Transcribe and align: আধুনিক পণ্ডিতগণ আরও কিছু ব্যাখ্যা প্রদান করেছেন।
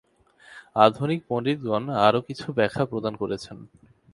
আধুনিক 0.85 1.19
পণ্ডিতগণ 1.29 1.83
আরও 2.07 2.19
কিছু 2.27 2.47
ব্যাখ্যা 2.57 2.83
প্রদান 2.91 3.13
করেছেন। 3.15 3.57